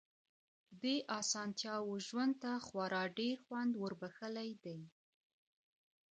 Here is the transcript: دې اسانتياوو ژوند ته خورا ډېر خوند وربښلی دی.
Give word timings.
دې 0.81 0.95
اسانتياوو 1.19 1.95
ژوند 2.07 2.33
ته 2.41 2.51
خورا 2.65 3.03
ډېر 3.19 3.35
خوند 3.45 3.71
وربښلی 3.81 4.51
دی. 4.63 4.79